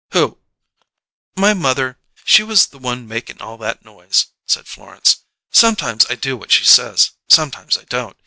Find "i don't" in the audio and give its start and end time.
7.77-8.17